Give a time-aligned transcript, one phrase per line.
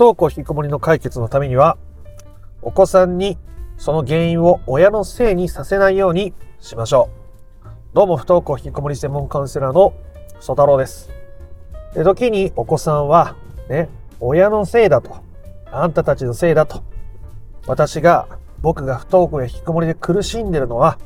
[0.00, 1.76] 不登校引きこもりの解決のためには、
[2.62, 3.36] お子さんに
[3.76, 7.10] その原因を親のせいにさせないようにしましょ
[7.62, 7.68] う。
[7.92, 9.92] どうも不登校引きこもり専門カウンセラーの
[10.40, 11.10] 曽太郎です。
[11.92, 13.36] で、時にお子さんは、
[13.68, 13.90] ね、
[14.20, 15.18] 親のせいだと。
[15.70, 16.82] あんたたちのせいだと。
[17.66, 18.26] 私が、
[18.62, 20.96] 僕が不登校や引きこもりで苦しんでるのは、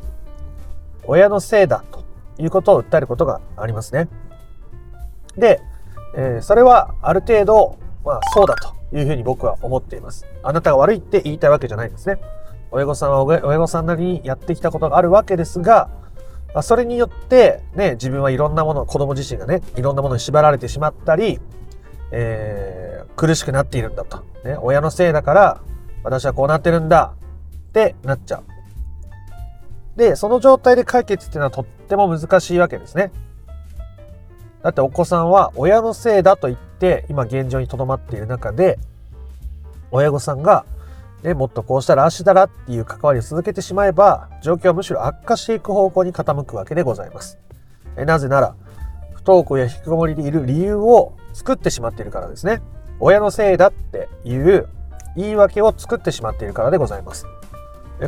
[1.02, 2.04] 親のせいだと
[2.40, 4.08] いうことを訴えることがありますね。
[5.36, 5.60] で、
[6.16, 10.26] えー、それはある程度、まあそうだというふうに僕は思っています。
[10.42, 12.18] あなたが悪いって言いたいわけじゃないんですね。
[12.70, 15.88] 親御さんは親御さんなりにやってきたことがあるわけですが、
[16.54, 21.40] まあ、それによってね、自分はいろんなもの、子供自身がね、いろんなものに縛られてしまったり、
[22.10, 24.18] えー、苦しくなっているんだと。
[24.44, 25.60] ね、親のせいだから、
[26.04, 27.14] 私はこうなってるんだ
[27.68, 28.44] ってなっちゃう。
[29.96, 33.10] で、その状態で解決っていうのはとっても難しいわけですね。
[34.62, 36.73] だってお子さんは親のせいだと言って
[37.08, 38.78] 今現状にとどまっている中で
[39.90, 40.64] 親御さんが、
[41.22, 47.38] ね、もっとこうしたらああしたらっていう関わりを続けてしまえば状況はむしろ悪化していく方向に傾くわけでございます。
[47.96, 48.54] えなぜなら
[49.14, 52.60] 不登校や引きこもりでいる理由を作ってしまっているからですね。
[53.00, 54.68] 親のせいだっていう
[55.16, 57.26] 言い訳を作ってしまっているからでございます。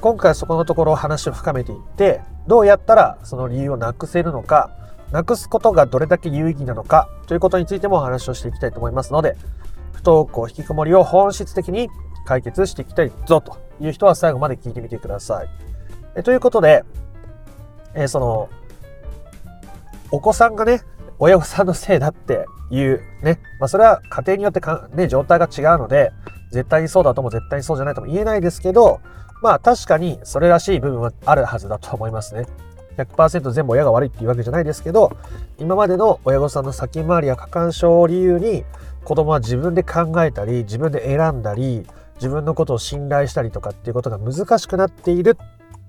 [0.00, 4.70] 今回そこのところ話を深めていってどうやったらその理由をなくせるのか
[5.12, 9.36] なくすことがどれだけ有意義なのかということについてもお話をしていきたいと思いますので、
[9.92, 11.88] 不登校、引きこもりを本質的に
[12.26, 15.48] 解決していきたいぞという人は最後まで聞いてみてください。
[16.16, 16.84] えということで、
[17.94, 18.48] えその、
[20.10, 20.82] お子さんがね、
[21.18, 26.12] 親御さんのせいだっていうね、まあそれは家庭によってか、ね、状態が違うので、
[26.52, 29.00] 絶対にそうだとも絶対にそうじゃないとも言えないですけど、
[29.42, 32.46] まあ確かにそれらしい部分はあるはずだと思いますね。
[32.96, 35.16] 100%全部親が悪いっていうわけじゃないですけど、
[35.58, 38.64] 今までの親御さんの先回りや過干渉を理由に、
[39.04, 41.86] 子供は自分で考えたり、自分で選んだり、
[42.16, 45.36] 自分のことを信頼したりとかっていうことが難しくなっている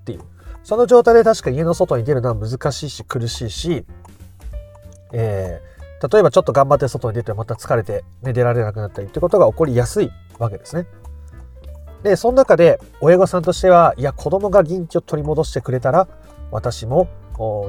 [0.01, 0.19] っていう。
[0.63, 3.85] その状態で確か家の外に出るのは難しいし苦しいし、
[5.13, 10.85] えー、例えばちょっと頑張って外に出てまた疲れて、ね、出られなくなったりってことが起こりやすいわけですね。
[12.03, 16.07] で、その中で親御さんとしては、いや、子供が元気を取り戻してくれたら、
[16.51, 17.07] 私も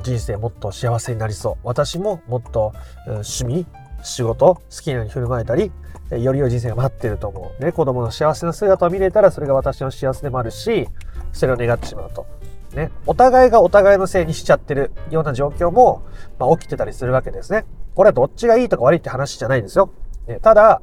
[0.02, 2.72] 人生もっと幸せになりそう私ももっと
[3.06, 3.66] 趣味
[4.02, 5.72] 仕事好きなように振る舞えたり
[6.10, 10.88] より良い人生が待ってると思う、ね、子供の幸せな姿を見れたらそれが私の幸せでもあるし
[11.32, 12.26] それを願ってしまうと。
[12.74, 16.02] ね、お互いがお互いのせいにしちゃってるような状況も、
[16.38, 17.64] まあ、起きてたりするわけですね。
[17.94, 19.90] これはどっちがいいとか悪いって話じゃないんですよ。
[20.26, 20.82] ね、ただ、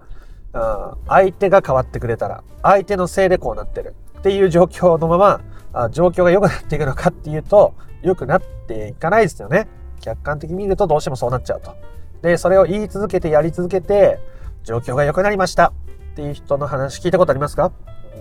[0.53, 5.41] うん、相手が変わってくれたら、相手のせいでこうなってるっていう状況のまま、
[5.91, 9.67] 状況が良くなっていくのかっていうと、良くなっていかないですよね。
[10.01, 11.75] 客観的に見るとどうしてもそうなっちゃうと。
[12.21, 14.19] で、それを言い続けてやり続けて、
[14.63, 15.73] 状況が良くなりました
[16.13, 17.71] っていう人の話聞いたことありますか？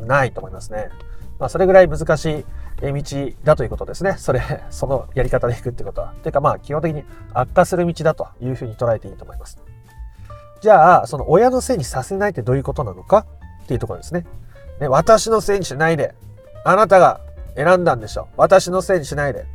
[0.06, 0.90] ないと思いますね。
[1.38, 2.44] まあ、それぐらい難しい
[2.80, 4.16] 道だということですね。
[4.18, 4.40] それ、
[4.70, 6.14] そのやり方でいくってことは。
[6.22, 9.58] ていうかまあ、基本的に悪化する道だというふうに捉えていいと思います。
[10.60, 13.26] じゃあ、その親のせいにさせないってどういうことなのか
[13.64, 14.24] っていうところですね。
[14.80, 16.14] ね私のせいにしないで。
[16.64, 17.20] あなたが
[17.56, 18.28] 選んだんでしょ。
[18.36, 19.46] 私のせいにしないで。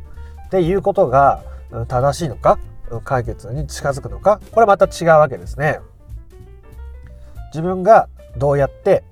[0.46, 1.42] っていうことが
[1.88, 2.58] 正しいのか？
[3.04, 4.40] 解決に近づくのか？
[4.52, 5.80] これまた違うわけですね。
[7.52, 9.02] 自分がどうやって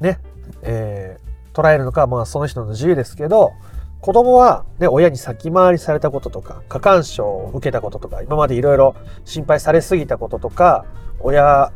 [0.00, 0.18] ね、
[0.62, 3.52] えー、捉えるのかまあその人の自由ですけど
[4.00, 10.86] 子供は、ね、親に先回りされたこととか過干渉を受けたこととか今までいろいろ心配されすぎたこととか
[11.20, 11.72] 親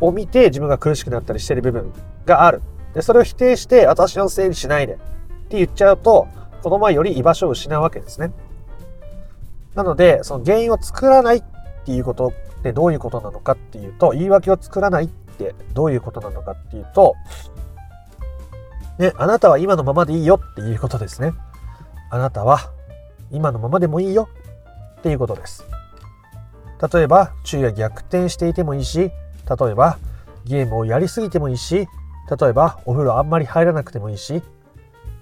[0.00, 1.92] を見て自分が苦しくなったりしてる部分
[2.24, 2.62] がある
[2.94, 4.96] で、それを否定して、私のせいにしないでっ
[5.48, 6.26] て言っちゃうと、
[6.62, 8.32] 子供はより居場所を失うわけですね。
[9.74, 11.42] なので、その原因を作らないっ
[11.84, 17.14] ていうことってどういうことなのかっていうと、言い訳を作らないってどういうことなのかっていうと、
[18.98, 21.32] ね、あなたは今のままでいいよっていうことですね。
[22.10, 22.70] あなたは
[23.30, 24.28] 今のままでもいいよ
[24.98, 25.64] っていうことです。
[26.92, 29.12] 例えば、昼夜逆転していてもいいし、例
[29.70, 29.98] えば、
[30.44, 31.88] ゲームをやりすぎてもいいし、
[32.30, 34.42] 例えばお風呂あんまり入らなくてもいいし、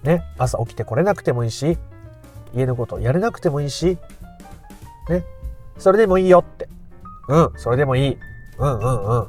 [0.02, 1.78] ね、朝起きてこれなくてもいいし、
[2.54, 3.98] 家のことやれなくてもいいし、
[5.08, 5.24] ね、
[5.78, 6.68] それでもいいよって。
[7.28, 8.18] うん、それでもいい。
[8.58, 9.28] うんうんうん。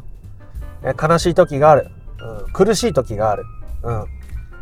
[0.84, 1.88] 悲しい時がある。
[2.46, 3.44] うん、苦しい時がある。
[3.84, 4.06] うん。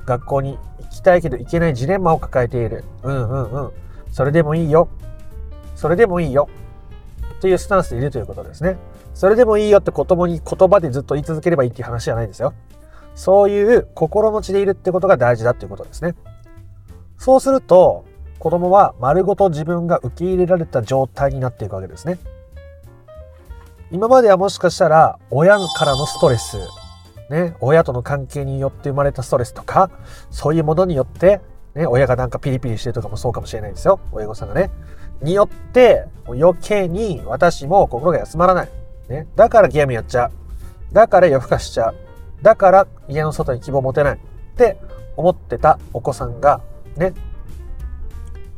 [0.05, 2.83] 学校に行きたいけど行けないジレンマを抱えている。
[3.03, 3.71] うんうんうん。
[4.11, 4.89] それでもいいよ。
[5.75, 6.49] それでもいいよ。
[7.39, 8.77] というスタンスでいるということですね。
[9.13, 12.53] それでもいいよって子供に言葉でずっと言い続ければいいっていう話じゃないですよ。
[13.19, 16.15] そういう心持ちでいるってことが大事だっていうことですね。
[17.17, 18.05] そうすると、
[18.39, 22.17] 子供は丸ごと自分が受け入れられた状態になっていくわけですね。
[23.91, 26.59] 今まではもしかしたら親からのストレス、
[27.29, 29.91] ね、親との関係によって生まれたストレスとか、
[30.31, 31.41] そういうものによって、
[31.75, 33.99] ね、親がなんかピリピリしてるとかもそうかもしれないですよ。
[34.13, 34.71] 親御さんがね。
[35.21, 38.69] によって、余計に私も心が休まらない。
[39.09, 40.31] ね、だからゲームやっちゃう。
[40.93, 42.08] だから夜更かしちゃう。
[42.41, 44.15] だから家の外に希望持てない。
[44.15, 44.17] っ
[44.55, 44.77] て
[45.15, 46.61] 思ってたお子さんが、
[46.97, 47.13] ね、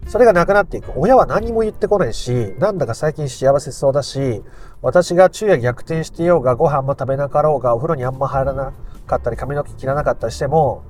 [0.08, 0.92] それがなくなっていく。
[0.96, 4.44] 親は何も言ってこないし、なんだか最近幸せそうだし、
[4.82, 8.74] 私が昼夜逆転してようが、ご飯も食べなかろうが、お風呂にあんま入らな
[9.08, 10.84] かったり、髪の毛切らなかったりしても、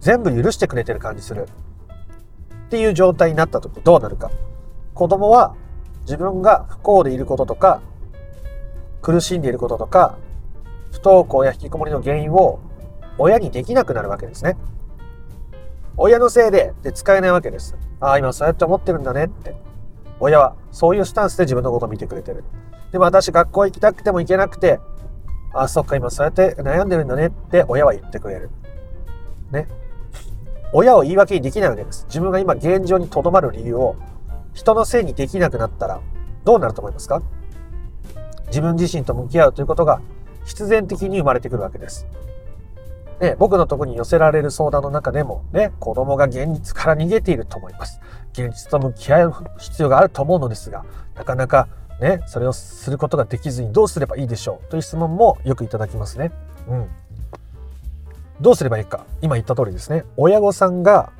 [0.00, 1.46] 全部許してくれてる感じする。
[2.66, 4.30] っていう状態になった時どうなるか。
[4.94, 5.54] 子供は
[6.00, 7.80] 自分が不幸でいることとか、
[9.02, 10.18] 苦しんでいることとか、
[10.92, 12.60] 不登校や引きこもりの原因を
[13.18, 14.56] 親にできなくなるわけですね。
[15.96, 17.76] 親のせいでで使えないわけです。
[18.00, 19.56] ああ、今そうやって思ってるんだねって。
[20.20, 22.44] 親はそういうスタンスで自分のことを見てくれてる。
[22.92, 24.80] でも私学校行きたくても行けなくて、
[25.52, 28.50] ああ、そっか、今そうやって悩んでるんだねって親は言ってくれる。
[29.50, 29.68] ね。
[30.72, 32.04] 親を言い訳にできないわけです。
[32.08, 33.96] 自分が今現状にとどまる理由を
[34.54, 36.00] 人のせいにできなくなったら
[36.44, 37.22] どうなると思いますか？
[38.48, 40.00] 自分自身と向き合うということが
[40.48, 42.06] 必然的に生まれてくるわけです。
[43.20, 48.00] ね、僕のとこに寄せられる相談の中でもね、子供が現実から逃げていると思います。
[48.32, 50.84] 現実と向き合う必要があると思うのですが、
[51.14, 51.68] なかなか
[52.00, 54.70] ね、それをすることができずにどうすればいいでしょう？
[54.70, 56.30] という質問もよくいただきますね。
[56.68, 56.88] うん。
[58.40, 59.04] どうすればいいか。
[59.20, 60.04] 今言った通りですね。
[60.16, 61.12] 親御さんが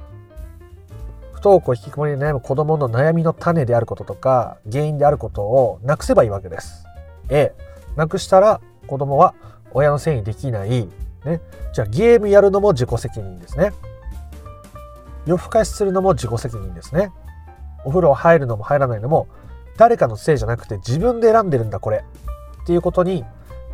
[1.33, 6.85] 不登校引きこもりで悩む子供の悩みの種であることとか原因であることをなくせばいいわけです。
[7.29, 7.53] A、
[7.97, 9.35] なくしたら子供は
[9.73, 10.88] 親のせいにできない
[11.25, 11.40] ね、
[11.73, 13.73] じゃあゲームやるのも自己責任ですね。
[15.26, 17.11] 夜更かしするのも自己責任ですね。
[17.85, 19.29] お風呂入るのも入らないのも
[19.76, 22.05] 誰かのせいじゃなくて自分で選んでるんだこれ
[22.62, 23.25] っていうことに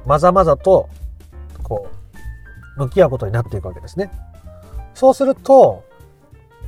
[0.04, 0.88] まざまざと
[1.62, 1.88] こ
[2.76, 4.10] う向き合うことになっていくわけですね。
[4.94, 5.84] そうすると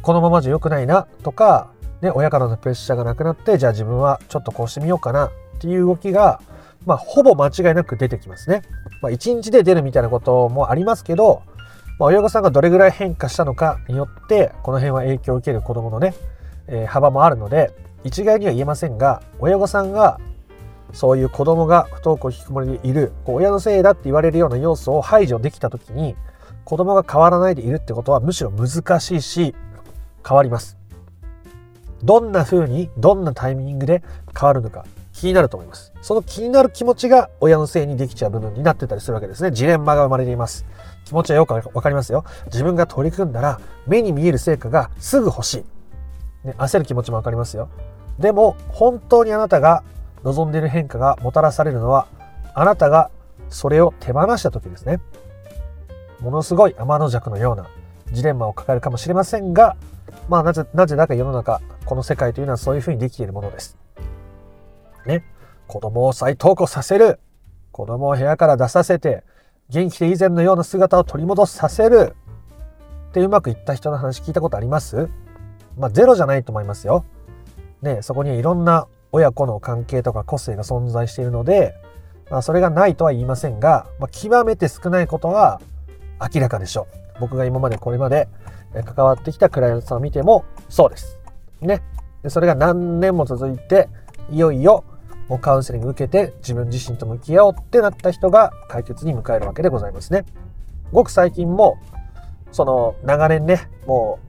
[0.02, 1.70] このままじゃ良くないなとか、
[2.00, 6.40] ね、親からのプレッシャーがなくなってじゃあ自分はちょっとこうしてみようかなっていう動きが
[6.84, 8.62] まあ、ほぼ間違いなく出てきますね。
[9.02, 11.42] まあ、1日で出るみたいなこともありますけど、
[11.98, 16.14] まあ、親御さんがどれぐらい変化したのかによって、この辺は影響を受ける子供のね、
[16.68, 17.72] えー、幅もあるので、
[18.04, 20.20] 一概には言えませんが、親御さんが
[20.92, 26.16] そういう子供が不登校引きこもりでいる、こう親のせいだって言われるような要素を排除できた時に、
[26.64, 29.54] 子供が変わらないでいるってことはむしろ難しいし、
[30.26, 30.76] 変わります。
[32.02, 34.02] どんな風に、どんなタイミングで
[34.38, 34.84] 変わるのか。
[35.16, 35.94] 気になると思います。
[36.02, 39.50] その気になる気持ちが親のせいにできちゃう部分になってたりするわけですね。
[39.50, 40.66] ジレンマが生まれています。
[41.06, 42.26] 気持ちはよくわかりますよ。
[42.46, 45.64] 自分が取り組んだら目に見える成果がすぐ欲し
[46.44, 46.46] い。
[46.46, 47.70] ね、焦る気持ちもわかりますよ。
[48.18, 49.84] でも本当にあなたが
[50.22, 52.08] 望んでいる変化がもたらされるのは
[52.54, 53.10] あなたが
[53.48, 55.00] それを手放した時ですね。
[56.20, 57.68] ものすごい天の弱のような
[58.12, 59.76] ジレンマを抱えるかもしれませんが、
[60.28, 63.78] まあなぜ、なぜだか世の中、この世界というのはそういうふうにできているものです。
[65.06, 65.24] ね、
[65.66, 67.20] 子供を再登校させる。
[67.72, 69.24] 子供を部屋から出させて、
[69.68, 72.14] 元気で以前のような姿を取り戻させる。
[73.10, 75.08] ってうまくいった人の話聞いたことあります？
[75.78, 77.04] まあ、ゼロじゃないと思いますよ。
[77.82, 81.74] ね、そこにはいろんな親子の関係とか個性が存在しているので、
[82.30, 85.60] まあ、それがないとは言いませんが、まあ、極めて少ないことは
[86.34, 87.20] 明らかでしょう。
[87.20, 88.28] 僕が今までこれまで
[88.84, 91.18] 関わってきたクライアントさんを見てもそうです。
[91.60, 91.82] ね。
[92.22, 93.88] でそれが何年も続いて、
[94.30, 94.84] いよいよ
[95.28, 100.24] もうカウンセリング受けて自分自身と向き合おうってなった人が解決に迎えるわけでございますね。
[100.92, 101.78] ごく最近も、
[102.52, 104.20] その長年ね、も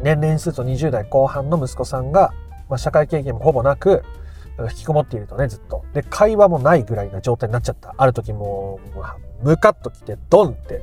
[0.00, 2.32] う年々数と20代後半の息子さんが、
[2.68, 4.04] まあ、社会経験もほぼなく、
[4.70, 5.84] 引きこもっているとね、ずっと。
[5.94, 7.94] で、会話もないぐらいな状態になっちゃった。
[7.96, 8.78] ある時も
[9.42, 10.82] う、ムカッと来て、ドンって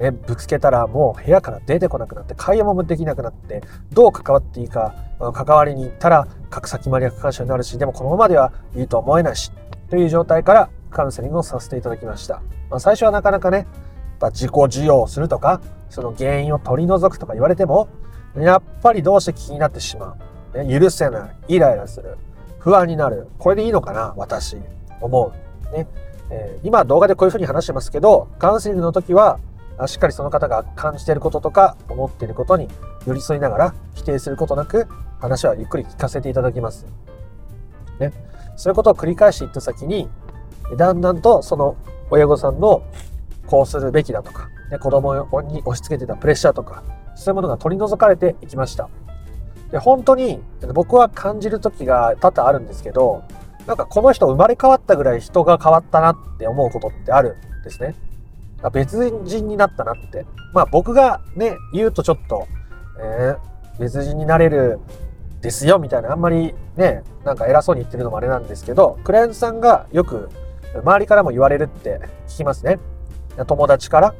[0.00, 4.94] ね、ぶつけたらもう部屋から出てこなくなって会話もできなくなってどう関わっていいか
[5.34, 9.52] 関わりに行ったら格差決まり役干渉になるしでもこのままではいいと思えないし。
[9.88, 13.66] という状態からカウンセリングをさせていただきました、まあ、最初はなかなかね
[14.28, 17.88] 自己需要をするとかその原因を取り除くとか言われても
[18.36, 20.16] やっぱりどうして気になってしま
[20.54, 22.16] う、ね、許せないイライラする。
[22.60, 23.26] 不安になる。
[23.38, 24.56] これでいいのかな私。
[25.00, 25.32] 思
[25.72, 25.76] う。
[25.76, 25.88] ね。
[26.30, 29.40] えー、今動画でこういうふうに話してますけどカウンセリングの時は
[29.86, 32.68] しっかりその方が感じていることとか思っていることに
[33.06, 34.86] 寄り添いながら否定することなく
[35.20, 36.86] 話はゆっくり聞かせていただきます。
[37.98, 38.12] ね。
[38.56, 40.08] そういうことを繰り返していった先に
[40.76, 41.76] だんだんとその
[42.10, 42.82] 親御さんの
[43.46, 46.82] こうするべきだとか、ね、子供に押し付けてたプレッシャーとか
[47.14, 48.88] そういうものが取り除かれていきました。
[49.70, 50.40] で本当に
[50.74, 53.22] 僕は感じる時が多々あるんですけど
[53.66, 57.94] なんかこの人生まれ変わったぐらい人が変わったなって思うことってあるんですね。
[58.68, 60.26] 別人になったなって。
[60.52, 62.46] まあ僕がね、言うとちょっと、
[63.00, 64.78] えー、別人になれる
[65.40, 70.28] ですよみたいな、あんまりね、なんか偉そうに言ってるのもあれなんですけど、クライアントさんがよく
[70.84, 72.78] 周りからも言われるって聞きますね。
[73.46, 74.14] 友達から、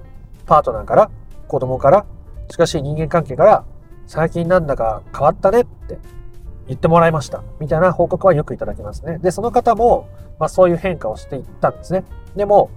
[0.46, 1.10] パートナーから、
[1.46, 2.06] 子供から、
[2.48, 3.64] しかし人間関係から、
[4.06, 5.98] 最近なんだか変わったねって
[6.66, 7.42] 言ってもらいました。
[7.60, 9.18] みたいな報告はよくいただきますね。
[9.18, 12.04] で、その方も、まあそういう変化をしていったんですね。
[12.34, 12.70] でも、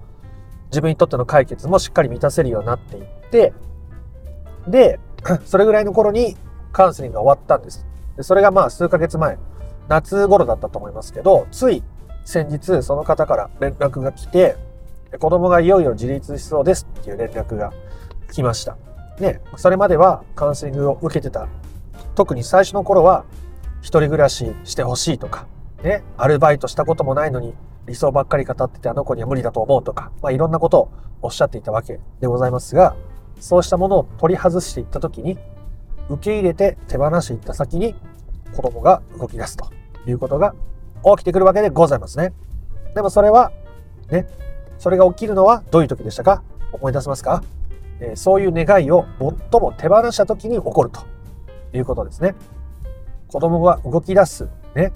[0.73, 3.53] 自分にとっての解決もしっかり満たせるようになっていって、
[4.67, 4.99] で、
[5.45, 6.35] それぐらいの頃に
[6.71, 7.85] カウンセリングが終わったんです。
[8.17, 9.37] でそれがまあ数ヶ月前、
[9.87, 11.83] 夏頃だったと思いますけど、つい
[12.25, 14.57] 先日その方から連絡が来て、
[15.19, 17.71] 子供がいよいよ自立しそうですっていう連絡が
[18.31, 18.75] 来ました。
[19.19, 21.47] ね、それまではカウンセリングを受けてた。
[22.15, 23.25] 特に最初の頃は、
[23.81, 25.45] 一人暮らししてほしいとか、
[25.83, 27.53] ね、アルバイトしたこともないのに
[27.87, 32.95] 理想ばっかり語っててあの子には無理だと思うとか、まあ、いろんなことをおっしゃっていたわけでございますが、
[33.39, 35.37] そうしたものを取り外していった時に、
[36.09, 37.95] 受け入れて手放していった先に
[38.55, 39.71] 子供が動き出すと
[40.05, 40.53] いうことが
[41.03, 42.33] 起きてくるわけでございますね。
[42.93, 43.51] でもそれは、
[44.09, 44.27] ね、
[44.77, 46.43] それが起きるのはどういう時でしたか？
[46.73, 47.43] 思い出せますか、
[47.99, 51.01] えー、そういう願いを最も手放した時に起こると
[51.75, 52.35] いうことですね。
[53.27, 54.91] 子供が動き出す、ね、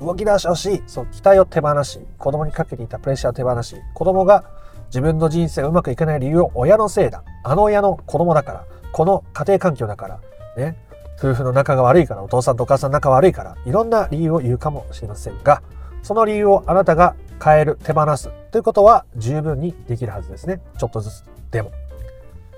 [0.00, 0.82] 動き出してほしい。
[0.86, 4.44] そう、期待を手放し、子供にかけていたプレッシャーを手放し、子供が
[4.86, 7.22] 自分の人生がうまくいかない理由を親のせいだ。
[7.42, 8.64] あの親の子供だから。
[8.92, 10.20] この家庭環境だから。
[10.56, 10.76] ね。
[11.18, 15.62] 夫婦の仲が悪いから、お父さんとお母さん仲悪いから、いろんな理由を言うかもしれませんが、
[16.02, 20.60] その理由をあなたが変える、手放すということは十分にできるはずですね。
[20.78, 21.70] ちょっとずつでも。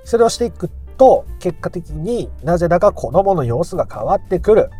[0.04, 4.70] それをしていくと、結果的になぜだか子供の様子が変わってくる。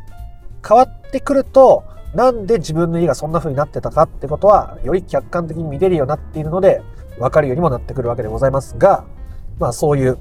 [0.66, 1.84] 変わってくると、
[2.16, 6.80] なんで自分の家がそんな風になってたかってことは、より客観的に見れるようになっているので、
[7.18, 9.04] わかるようにもなってくるわけでございますが、
[9.58, 10.16] まあそういう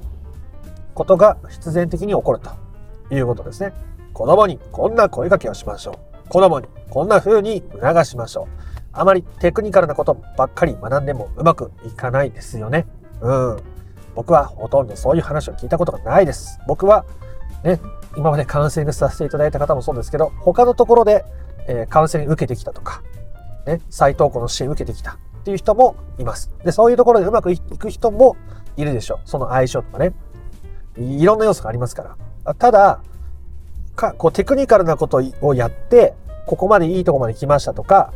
[0.92, 3.72] ことが必然的に起こるということですね。
[4.12, 6.28] 子供にこんな声かけをしましょう。
[6.28, 8.46] 子供にこんな風に促しましょう。
[8.92, 12.86] あまりテクニカルなことばっかり学んでもうまくいかないですよね。
[13.22, 13.56] うん。
[14.14, 16.60] 僕はほとんどそういう話を聞いたことがないです。
[16.66, 17.06] 僕は
[17.64, 17.80] ね、
[18.18, 21.24] 今までカウンセリングさせていただいた方もそうですけど、他のところで
[21.68, 23.02] えー、カウンセリング受けてきたとか、
[23.66, 26.50] ね、再投稿の支援受けてきたっていう人もいます。
[26.64, 28.36] で、そういうところでうまくいく人も
[28.76, 29.28] いるでしょう。
[29.28, 30.14] その相性とかね。
[30.98, 32.54] いろんな要素がありますから。
[32.54, 33.00] ただ、
[33.96, 36.14] か、こうテクニカルなことをやって、
[36.46, 38.12] ここまでいいとこまで来ましたとか、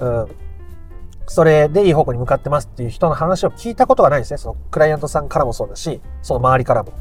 [0.00, 0.28] うん、
[1.26, 4.38] それでいい方向に向かってますっていう人の話を聞いたことがないですね。
[4.38, 6.92] そのクライアントさんからもそうだし、その周りからも。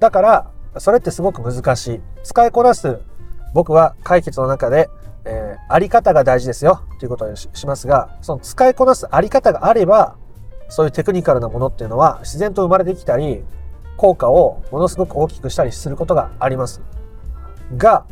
[0.00, 2.00] だから、それってすごく難しい。
[2.24, 3.00] 使いこなす
[3.54, 4.88] 僕は解決の中で、
[5.24, 10.16] えー、あり方が大事ですよということにしますが、その使いこなすあり方があれば、
[10.68, 13.44] そういうテクニカルなものっていうのは自然と生まれてきたり、
[13.96, 16.80] 効果をものすごく大きくしたりすることがあります。
[17.76, 18.06] が、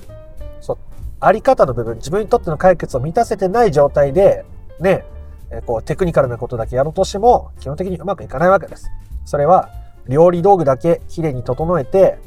[0.61, 0.79] そ、
[1.21, 4.45] あり方の部分、自分にとっての解決を満たせてない状態で、
[4.79, 5.05] ね、
[5.51, 8.91] えこうテクニカルなことだけやろうとしても、基本的にうまくいかないわけです。
[9.25, 9.71] それは、
[10.09, 12.19] 料理道具だけきれいに整えて、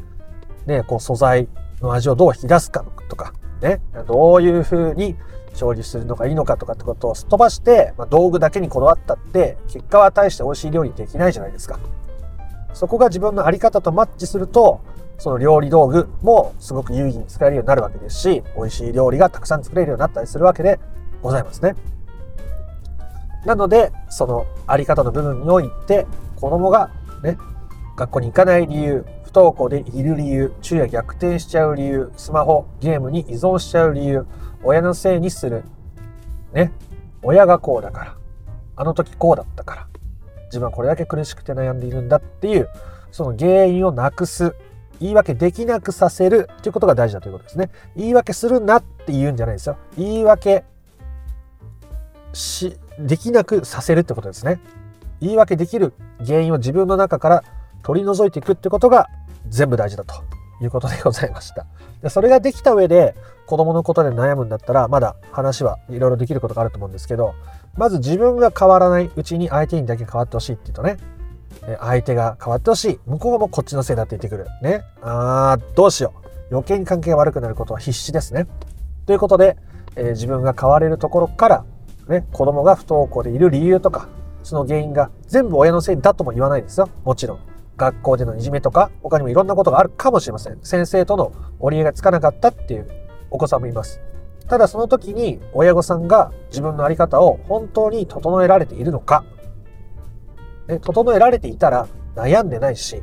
[0.65, 1.47] ね、こう素材
[1.81, 5.15] の味をどう引き出すかとか、ね、どういう風に
[5.55, 11.79] 調理するのがいいのかとかってことをすっ飛ばして、まあ、道具だけにこだわったって、結果は大して美味しい料理できないじゃないですか。
[12.73, 14.81] そこが自分のあり方とマッチすると、
[15.19, 20.79] その料理道具もすごく有意義に使えるようになるわけですし、美味しい料理がたくさん作れるようになったりするわけで
[21.21, 21.75] ございますね。
[23.45, 26.89] なので、そのあり方の部分において、子供が
[27.21, 27.37] ね、
[27.95, 34.27] 学校に行かない理由、不登校でいる理由、昼夜逆転しちゃう理由、スマホ、ゲームに依存しちゃう理由、
[34.61, 35.63] 親のせいにする。
[36.53, 36.71] ね。
[37.23, 38.15] 親がこうだから。
[38.75, 39.87] あの時こうだったから。
[40.45, 42.69] 自分はこれだけ苦しくて悩んでいるんだっていう、
[43.11, 44.55] その原因をなくす。
[44.99, 47.71] 言い訳できなくさせるということが大事だということですね。
[47.95, 49.77] 言い訳するなって言うんじゃないですよ。
[49.97, 50.63] 言い訳
[52.33, 54.59] し、できなくさせるってことですね。
[55.21, 57.43] 言い訳できる原因を自分の中から
[57.81, 59.09] 取り除いていくってことが
[59.49, 60.15] 全部大事だと
[60.61, 61.65] いうことでございました。
[62.01, 67.35] でそれができた上で子供のことで悩むんだったらまだ話はいろいろできることがあると思うんですけど
[67.77, 70.97] まず自分が変わらないうちに相手にだけ変わってほしいっていうとね
[71.79, 72.99] 相手が変わってほしい。
[73.05, 74.47] 向こうもこっちのせいだって言ってくる。
[74.61, 74.83] ね。
[75.01, 76.13] あーどうしよ
[76.51, 76.55] う。
[76.55, 78.47] 余計に関係が悪くなることは必至ですね。
[79.05, 79.57] ということで、
[79.95, 81.65] えー、自分が変われるところから
[82.07, 84.09] ね子供が不登校でいる理由とか
[84.43, 86.89] その原因が全部親のせいだとも言わないですよ。
[87.05, 87.39] もちろん。
[87.77, 90.59] 学校でのいじめとか、他にもいろんなことがあるかもしれません。
[90.61, 92.87] 先生との折り合いがつかなかったっていう
[93.31, 94.01] お子さんもいます。
[94.47, 99.23] ただその時に親御さんが自分の在り方を本当に整えられているのか、
[100.67, 103.01] ね、整えられていたら悩んでないし、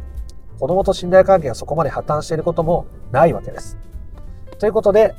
[0.58, 3.78] 子供と信頼関係がそこまで破綻していることもないわけです。
[4.58, 5.14] ということで、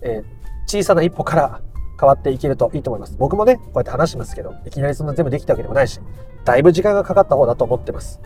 [0.00, 0.24] えー、
[0.66, 1.60] 小さな一歩から
[2.00, 3.16] 変わっていけるといいと思います。
[3.18, 6.00] 僕もね、こうやって話しますけど、いきなりそんな全部できたわけでもないし、
[6.44, 8.20] だいぶ時間がかかった方だと思ってます。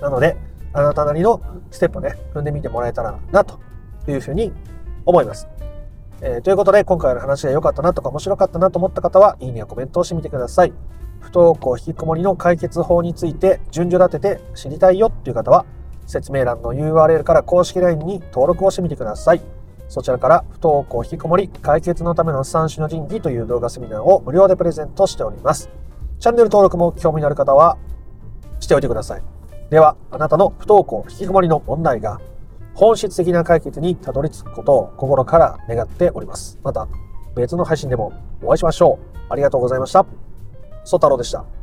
[0.00, 0.36] なので、
[0.72, 1.40] あなたなりの
[1.70, 3.58] ステップをね、踏んでみてもらえたらな、と
[4.08, 4.52] いうふうに
[5.04, 5.48] 思います。
[6.20, 10.72] えー、ということで、今回の話が良かったなとか面白かったなと思った方は、いいねやコメントをしてみてください。
[11.20, 15.64] 不登校引きこもりの解決法について順序立てて知りたいよっていう方は、
[16.06, 19.42] 説明欄の URL から公式 LINE に登録をしてみてください。
[19.88, 25.70] そちらから不登校引きこもり解決のための三種の神器という動画セミナーを無料でプレゼントしております。
[26.18, 27.78] チャンネル登録も興味のある方は
[28.60, 29.37] しておいてください。
[29.70, 32.20] では、あなたの不登校引きこもりの問題が
[32.74, 36.58] 本質的な解決にたどり着くことを心から願っております。
[36.62, 36.88] また
[37.34, 39.18] 別の配信でもお会いしましょう。
[39.30, 40.06] ありがとうございました。
[40.84, 41.57] ソ太郎でした。